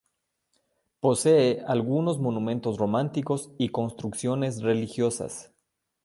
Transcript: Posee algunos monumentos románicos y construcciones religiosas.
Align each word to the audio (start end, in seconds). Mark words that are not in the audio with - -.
Posee 0.99 1.61
algunos 1.67 2.17
monumentos 2.19 2.77
románicos 2.77 3.51
y 3.59 3.69
construcciones 3.69 4.63
religiosas. 4.63 5.51